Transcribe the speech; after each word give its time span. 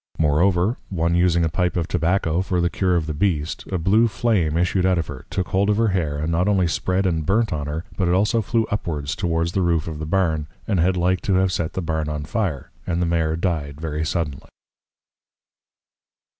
Moreover, 0.17 0.77
one 0.89 1.13
using 1.13 1.45
a 1.45 1.47
Pipe 1.49 1.77
of 1.77 1.87
Tobacco 1.87 2.41
for 2.41 2.59
the 2.59 2.71
Cure 2.71 2.95
of 2.95 3.05
the 3.05 3.13
Beast, 3.13 3.67
a 3.71 3.77
blue 3.77 4.07
Flame 4.07 4.57
issued 4.57 4.83
out 4.83 4.97
of 4.97 5.05
her, 5.05 5.27
took 5.29 5.49
hold 5.49 5.69
of 5.69 5.77
her 5.77 5.89
Hair, 5.89 6.17
and 6.17 6.31
not 6.31 6.47
only 6.47 6.65
spread 6.65 7.05
and 7.05 7.23
burnt 7.23 7.53
on 7.53 7.67
her, 7.67 7.85
but 7.97 8.07
it 8.07 8.13
also 8.15 8.41
flew 8.41 8.65
upwards 8.71 9.15
towards 9.15 9.51
the 9.51 9.61
Roof 9.61 9.87
of 9.87 9.99
the 9.99 10.07
Barn, 10.07 10.47
and 10.67 10.79
had 10.79 10.97
like 10.97 11.21
to 11.21 11.35
have 11.35 11.51
set 11.51 11.73
the 11.73 11.83
Barn 11.83 12.09
on 12.09 12.23
Fire: 12.25 12.71
And 12.87 12.99
the 12.99 13.05
Mare 13.05 13.35
dyed 13.35 13.79
very 13.79 14.03
suddenly. 14.03 14.49